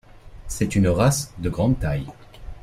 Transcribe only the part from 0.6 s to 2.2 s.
une race de grande taille.